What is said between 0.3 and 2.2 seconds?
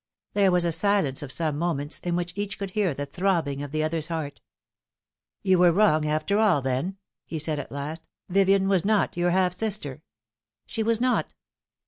There was a silence of some moments, in